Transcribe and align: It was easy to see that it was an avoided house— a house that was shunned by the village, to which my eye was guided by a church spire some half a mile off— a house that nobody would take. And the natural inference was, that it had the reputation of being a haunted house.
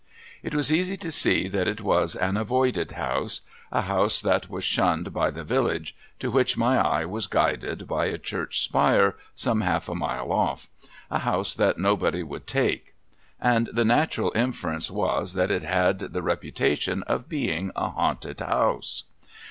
It 0.41 0.55
was 0.55 0.71
easy 0.73 0.97
to 0.97 1.11
see 1.11 1.47
that 1.49 1.67
it 1.67 1.79
was 1.81 2.15
an 2.15 2.35
avoided 2.35 2.93
house— 2.93 3.41
a 3.71 3.81
house 3.83 4.19
that 4.19 4.49
was 4.49 4.63
shunned 4.63 5.13
by 5.13 5.29
the 5.29 5.43
village, 5.43 5.95
to 6.17 6.31
which 6.31 6.57
my 6.57 6.79
eye 6.79 7.05
was 7.05 7.27
guided 7.27 7.87
by 7.87 8.07
a 8.07 8.17
church 8.17 8.63
spire 8.63 9.15
some 9.35 9.61
half 9.61 9.87
a 9.87 9.93
mile 9.93 10.31
off— 10.31 10.67
a 11.11 11.19
house 11.19 11.53
that 11.53 11.77
nobody 11.77 12.23
would 12.23 12.47
take. 12.47 12.95
And 13.39 13.67
the 13.71 13.85
natural 13.85 14.31
inference 14.33 14.89
was, 14.89 15.33
that 15.33 15.51
it 15.51 15.61
had 15.61 15.99
the 15.99 16.23
reputation 16.23 17.03
of 17.03 17.29
being 17.29 17.69
a 17.75 17.89
haunted 17.91 18.39
house. 18.39 19.03